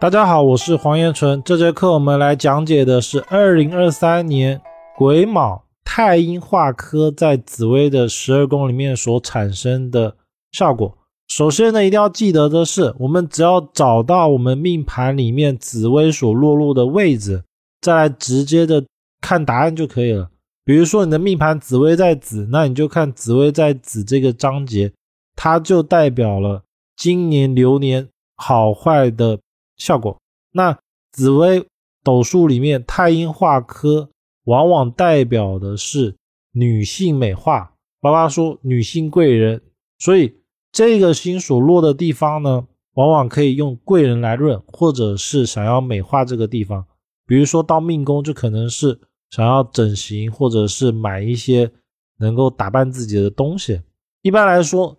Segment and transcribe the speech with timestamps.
[0.00, 1.42] 大家好，我是黄延纯。
[1.42, 4.60] 这节课我们来讲解的是二零二三年
[4.96, 10.16] 癸卯太阴化科在紫微的十二宫里面所产生的
[10.50, 10.98] 效果。
[11.28, 17.44] 首先呢，一定要记得的是，我们只要找到我们命盘里面紫微所落入的位置，
[17.80, 18.84] 再来直接的
[19.20, 20.30] 看答案就可以了。
[20.64, 24.92] 比如说你的命盘紫微在子，那你就看紫微在子这个章节，
[25.36, 26.62] 它就代表了
[26.96, 29.38] 今年流年好坏的。
[29.82, 30.16] 效果，
[30.52, 30.78] 那
[31.10, 31.66] 紫微
[32.04, 34.08] 斗数里面太阴化科
[34.44, 36.14] 往往代表的是
[36.52, 39.60] 女性美化，爸爸说女性贵人，
[39.98, 40.32] 所以
[40.70, 42.64] 这个星所落的地方呢，
[42.94, 46.86] 往往可以用贵人来论，或者是想要美化这个地方，
[47.26, 51.72] 比如说到命宫就可能是想要整形，或者是买一些
[52.18, 53.80] 能够打扮自己的东西。
[54.22, 54.96] 一般来说，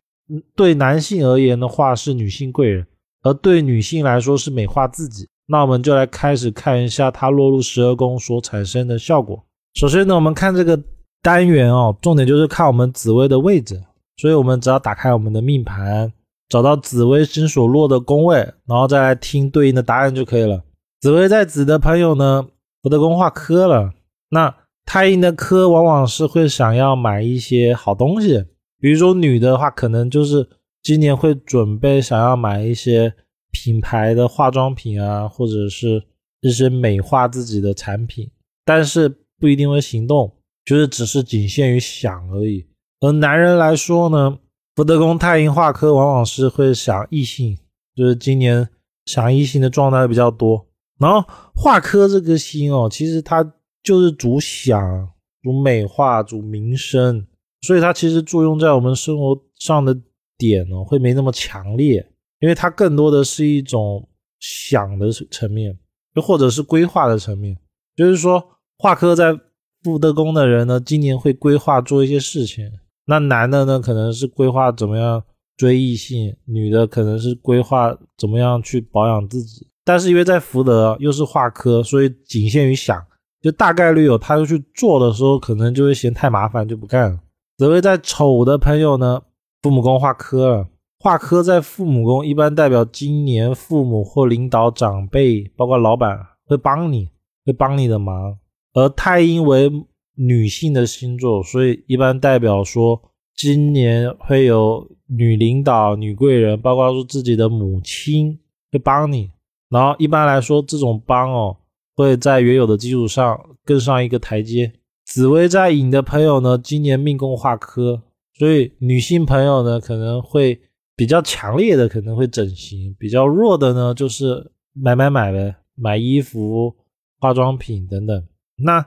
[0.55, 2.85] 对男性而言的话是女性贵人。
[3.23, 9.43] 而对女性来说是美化自己，那我们就来开始看一下它落入十二宫所产生的效果。
[9.73, 10.79] 首先呢，我们看这个
[11.21, 13.81] 单元哦，重点就是看我们紫微的位置。
[14.17, 16.13] 所以我们只要打开我们的命盘，
[16.47, 20.61] 找到紫微星所落的宫位，然后再来听对应的答案就可以了。
[21.01, 22.45] 紫微在子的朋友呢，
[22.83, 23.91] 福德宫化科了。
[24.29, 24.53] 那
[24.85, 28.45] 太阴的科往往是会想要买一些好东西，
[28.79, 30.47] 比如说女的话，可能就是。
[30.83, 33.13] 今年会准备想要买一些
[33.51, 36.03] 品牌的化妆品啊，或者是
[36.41, 38.29] 一些美化自己的产品，
[38.65, 39.07] 但是
[39.39, 42.67] 不一定会行动，就是只是仅限于想而已。
[42.99, 44.37] 而男人来说呢，
[44.75, 47.57] 福德宫太阴化科往往是会想异性，
[47.95, 48.67] 就是今年
[49.05, 50.67] 想异性的状态比较多。
[50.99, 53.41] 然后化科这个星哦，其实它
[53.81, 55.09] 就是主想、
[55.41, 57.25] 主美化、主名声，
[57.61, 59.97] 所以它其实作用在我们生活上的。
[60.47, 62.05] 点呢会没那么强烈，
[62.39, 64.07] 因为它更多的是一种
[64.39, 65.77] 想的层面，
[66.15, 67.57] 又或者是规划的层面。
[67.95, 68.43] 就是说，
[68.77, 69.37] 化科在
[69.83, 72.71] 福德宫的人呢，今年会规划做一些事情。
[73.05, 75.23] 那男的呢，可能是规划怎么样
[75.55, 79.67] 追异性；女的可能是规划怎么样去保养自己。
[79.85, 82.99] 但是因为在福德又是化科，所以仅限于想，
[83.41, 87.19] 就大概率有他要去做的时候，可能就会嫌太麻烦就不干了。
[87.57, 89.21] 紫薇在丑的朋友呢？
[89.63, 90.67] 父母宫化科了，
[90.99, 97.07] 化科在父母宫一般代表今年父母或领导长辈，包括老板会帮你，
[97.45, 98.37] 会帮你的忙。
[98.73, 99.71] 而太阴为
[100.15, 103.01] 女性的星座，所以一般代表说
[103.37, 108.37] 今年会有女领导、女贵人，包括说自己的母亲
[108.69, 109.31] 会帮你。
[109.69, 111.55] 然后一般来说，这种帮哦
[111.95, 114.73] 会在原有的基础上更上一个台阶。
[115.05, 118.01] 紫薇在寅的朋友呢，今年命宫化科。
[118.35, 120.59] 所以女性朋友呢，可能会
[120.95, 126.75] 比较强烈的可能会整形，比较弱的呢就是买买买呗，买衣服、
[127.19, 128.27] 化妆品等等。
[128.55, 128.83] 那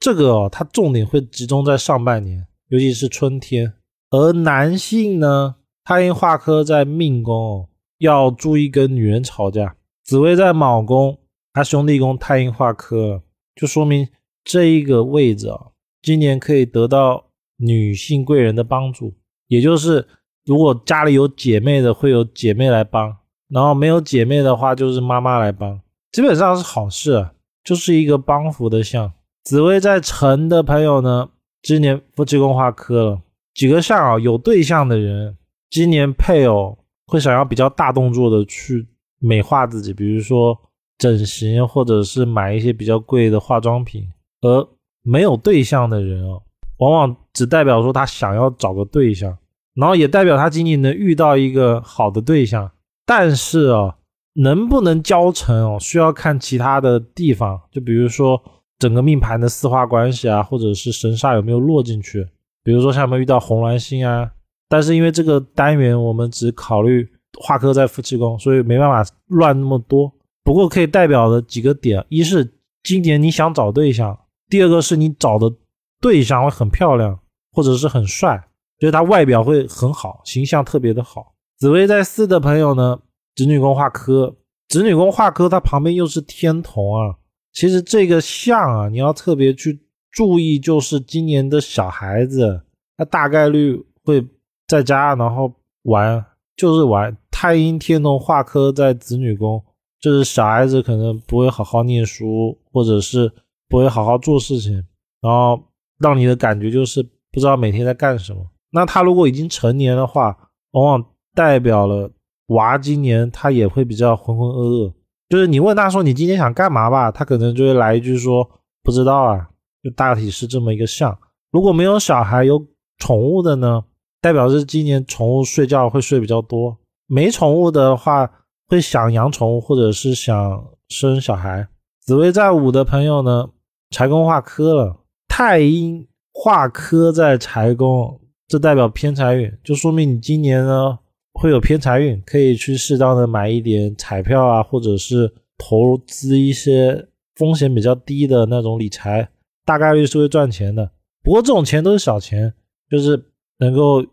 [0.00, 3.72] 这个哦，它重点会集中在上半年，尤其是春天。
[4.10, 5.54] 而男性呢，
[5.84, 9.76] 太阴化科在命宫，要注意跟女人吵架。
[10.04, 11.18] 紫薇在卯宫，
[11.52, 13.22] 他兄弟宫太阴化科，
[13.54, 14.08] 就说明
[14.42, 15.68] 这一个位置啊，
[16.02, 17.27] 今年可以得到。
[17.58, 19.14] 女性贵人的帮助，
[19.48, 20.06] 也就是
[20.44, 23.10] 如果家里有姐妹的，会有姐妹来帮；
[23.48, 25.80] 然后没有姐妹的话，就是妈妈来帮，
[26.12, 27.32] 基本上是好事啊，
[27.62, 29.12] 就是一个帮扶的象。
[29.44, 31.28] 紫薇在辰的朋友呢，
[31.62, 33.22] 今年夫妻宫化科了，
[33.54, 35.36] 几个象啊，有对象的人，
[35.70, 38.86] 今年配偶会想要比较大动作的去
[39.18, 40.56] 美化自己，比如说
[40.96, 44.02] 整形，或者是买一些比较贵的化妆品；
[44.42, 44.68] 而
[45.02, 46.42] 没有对象的人哦。
[46.78, 49.36] 往往只代表说他想要找个对象，
[49.74, 52.70] 然后也代表他仅仅能遇到一个好的对象。
[53.06, 53.96] 但是啊，
[54.34, 58.40] 能不能交成哦，需要看其他的地方，就比如说
[58.78, 62.26] 整个命盘的四化关系啊，或者是神煞有没有落进去。
[62.62, 64.30] 比如说像我们遇到红鸾星啊，
[64.68, 67.08] 但是因为这个单元我们只考虑
[67.40, 70.12] 化科在夫妻宫，所以没办法乱那么多。
[70.44, 72.52] 不过可以代表的几个点，一是
[72.82, 74.16] 今年你想找对象，
[74.48, 75.52] 第二个是你找的。
[76.00, 77.18] 对象会很漂亮，
[77.52, 78.48] 或者是很帅，
[78.78, 81.34] 就是他外表会很好，形象特别的好。
[81.58, 83.00] 紫薇在四的朋友呢，
[83.34, 84.36] 子女宫化科，
[84.68, 87.16] 子女宫化科，它旁边又是天同啊。
[87.52, 89.80] 其实这个相啊，你要特别去
[90.12, 92.62] 注意，就是今年的小孩子，
[92.96, 94.24] 他大概率会
[94.68, 95.52] 在家然后
[95.82, 96.24] 玩，
[96.56, 97.16] 就是玩。
[97.32, 99.60] 太阴天同化科在子女宫，
[100.00, 103.32] 就是小孩子可能不会好好念书，或者是
[103.68, 104.74] 不会好好做事情，
[105.20, 105.60] 然后。
[105.98, 108.46] 让你的感觉就是不知道每天在干什么。
[108.70, 110.36] 那他如果已经成年的话，
[110.72, 111.04] 往往
[111.34, 112.10] 代表了
[112.48, 114.92] 娃今年他也会比较浑浑噩噩，
[115.28, 118.48] 就是你问他说你今天想干嘛吧，他可能就会来一句说
[118.82, 119.48] 不知道啊，
[119.82, 121.18] 就大体是这么一个象。
[121.50, 122.66] 如果没有小孩有
[122.98, 123.84] 宠物的呢，
[124.20, 128.30] 代表是今年宠物睡觉会睡比较多；没宠物的话，
[128.68, 131.66] 会想养宠物或者是想生小孩。
[132.00, 133.48] 紫薇在午的朋友呢，
[133.90, 134.97] 财宫化科了，
[135.38, 140.98] 太阴化科在财宫，这代表偏财运，就说明你今年呢。
[141.32, 147.06] 会有偏财运，可以去适当的买一点彩票啊，或者是投资一些
[147.36, 149.28] 风险比较低的那种理财，
[149.64, 150.90] 大概率是会赚钱的。
[151.22, 152.52] 不过这种钱都是小钱，
[152.90, 154.04] 就是能够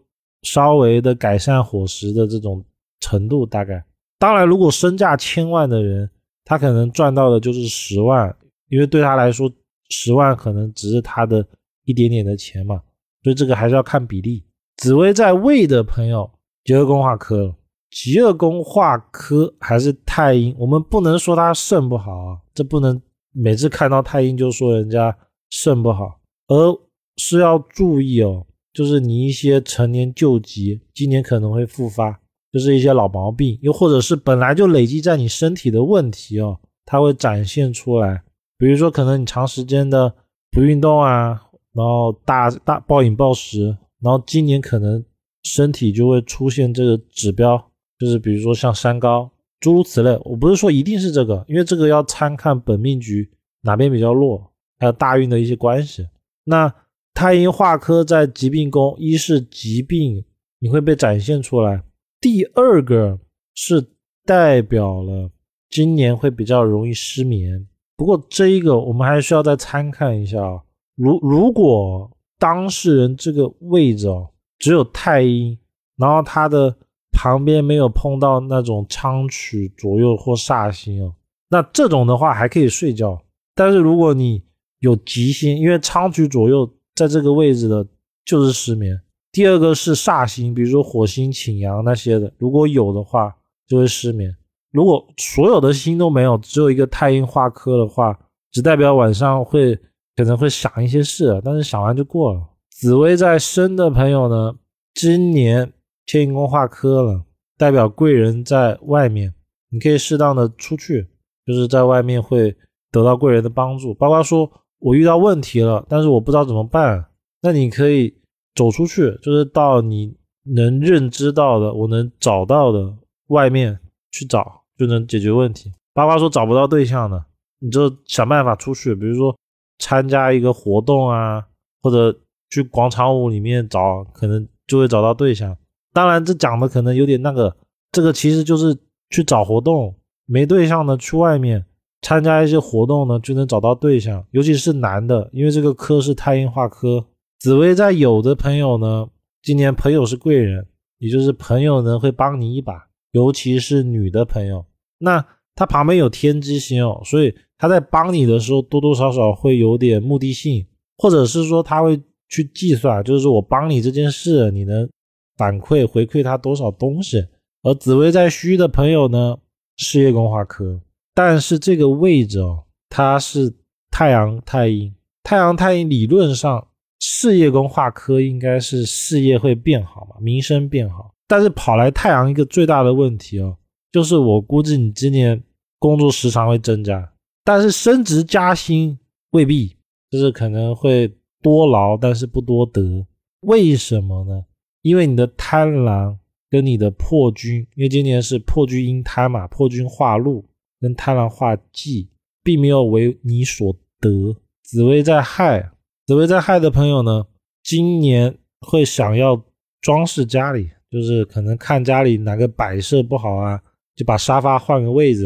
[0.44, 2.64] 稍微的改善伙食的这种
[3.00, 3.48] 程度。
[3.48, 3.84] 大概，
[4.20, 6.08] 当然，如果身价千万的人，
[6.44, 8.32] 他可能赚到的就是十万，
[8.70, 9.52] 因为对他来说，
[9.90, 11.46] 十万可能只是他的
[11.84, 12.82] 一点点的钱嘛。
[13.24, 14.44] 所以这个还是要看比例。
[14.78, 16.32] 紫薇在位的朋友。
[16.66, 17.56] 极恶宫化科，
[17.92, 23.00] 极恶宫化科还是太阴，我们不能说他肾不好啊，这不能
[23.32, 25.16] 每次看到太阴就说人家
[25.52, 26.76] 肾不好，而
[27.18, 32.20] 是要注意哦，就是你一些陈年旧疾，今年可能会复发，
[32.52, 38.24] 就是一些老毛病，又或者是本来就累积在你身体的问题哦，它会展现出来，
[38.58, 40.14] 比如说可能你长时间的
[40.52, 41.42] 不运动啊，
[41.74, 45.04] 然后大大暴饮暴食，然后今年可能。
[45.48, 47.56] 身体就会出现这个指标，
[48.00, 49.30] 就是比如说像三高
[49.60, 50.20] 诸如此类。
[50.24, 53.30] 我不是说一定是这个，因为这个要参看本命局
[53.62, 56.04] 哪边比较弱，还有大运的一些关系。
[56.46, 56.74] 那
[57.14, 60.26] 太阴化科在疾病宫，一是疾病
[60.58, 61.84] 你会被展现出来，
[62.20, 63.20] 第二个
[63.54, 63.86] 是
[64.26, 65.30] 代表了
[65.70, 67.68] 今年会比较容易失眠。
[67.98, 70.62] 不过这一个我们还需要再参看一下啊。
[70.96, 74.30] 如如果当事人这个位置哦。
[74.58, 75.60] 只有太阴，
[75.98, 76.74] 然后他的
[77.12, 81.14] 旁边没有碰到那种昌曲左右或煞星哦。
[81.50, 83.22] 那这种的话还可以睡觉，
[83.54, 84.42] 但是如果你
[84.80, 87.86] 有吉星，因为昌曲左右在这个位置的，
[88.24, 88.98] 就是失眠。
[89.34, 93.36] 第二个是煞星，比如说火星、擎羊那些的，如果有的话
[93.68, 94.34] 就会失眠。
[94.76, 98.20] 如果所有的星都没有，只有一个太阴化科的话，
[98.52, 99.74] 只代表晚上会
[100.18, 102.42] 可能会想一些事，但是想完就过了。
[102.72, 104.54] 紫薇在生的朋友呢，
[104.94, 105.72] 今年
[106.06, 107.24] 天宫化科了，
[107.58, 109.34] 代表贵人在外面，
[109.70, 111.08] 你可以适当的出去，
[111.46, 112.54] 就是在外面会
[112.92, 113.94] 得到贵人的帮助。
[113.94, 117.06] 包括说我遇到问题了，但是我不知道怎么办，
[117.42, 118.14] 那你可以
[118.54, 120.18] 走出去，就是到你
[120.54, 122.94] 能认知到的、我能找到的
[123.28, 123.80] 外面
[124.12, 125.72] 去找，就能解决问题。
[125.94, 127.26] 包括说找不到对象的，
[127.60, 129.36] 你就想办法出去，比如说
[129.80, 131.46] 参加一个活动啊，
[131.82, 132.18] 或者。
[132.52, 135.58] 去广场舞里面找，可能就会找到对象。
[135.92, 137.54] 当然，这讲的可能有点那个，
[137.92, 138.78] 这个其实就是
[139.10, 139.94] 去找活动。
[140.26, 141.66] 没对象呢，去外面
[142.04, 144.24] 参加一些活动呢，就能找到对象。
[144.30, 147.04] 尤其是男的，因为这个科是太阴化科。
[147.40, 149.10] 紫薇在有的朋友呢，
[149.42, 150.66] 今年朋友是贵人，
[151.00, 152.85] 也就是朋友呢会帮你一把，
[153.16, 154.64] 尤其是女的朋友。
[155.00, 155.26] 那
[155.56, 160.68] 他旁边有天机星哦，所以他在帮你的时候，多多少少会有点目的性，
[160.98, 162.00] 或者是说他会。
[162.28, 164.90] 去计算，就是说我帮你这件事，你能
[165.38, 167.24] 反馈回馈他多少东西？
[167.62, 169.38] 而紫薇在虚的朋友呢，
[169.78, 170.82] 事业宫化科，
[171.14, 173.54] 但是这个位置哦，它是
[173.92, 176.68] 太阳太阴，太阳太阴理论上
[177.00, 181.14] 事业宫化科应该是事业会变好嘛，名声变好。
[181.28, 183.58] 但是跑来太阳一个最大的问题哦，
[183.92, 185.42] 就是我估计你今年
[185.80, 187.12] 工作时长会增加，
[187.44, 188.98] 但是升职加薪
[189.32, 189.76] 未必，
[190.10, 191.16] 就是可能会。
[191.42, 193.06] 多劳但是不多得，
[193.42, 194.46] 为什么呢？
[194.82, 196.18] 因为你的贪狼
[196.50, 200.44] 跟你的破军，因为今年是破军因贪嘛，破军化禄
[200.82, 202.10] 跟贪狼化忌，
[202.42, 204.36] 并没有为你所得。
[204.64, 205.70] 紫薇在亥，
[206.08, 207.28] 紫薇在亥的朋友呢，
[207.62, 209.40] 今年会想要
[209.82, 213.62] 装饰家里，就是可能看家里哪个摆设不好啊，
[213.96, 215.26] 就把沙发换个位置，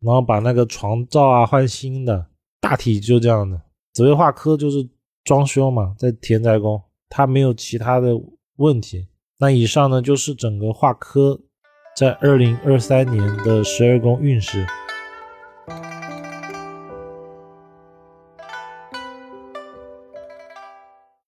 [0.00, 2.26] 然后把那个床罩啊换新的，
[2.60, 3.60] 大体就这样的。
[3.92, 4.88] 紫薇化科就是。
[5.22, 8.18] 装修嘛，在田宅宫，它没有其他的
[8.56, 9.06] 问题。
[9.38, 11.38] 那以上呢，就是整个画科
[11.94, 14.66] 在二零二三年的十二宫运势。